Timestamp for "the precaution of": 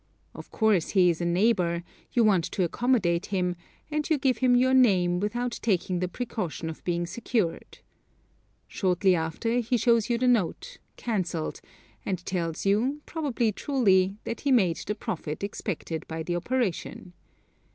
5.99-6.83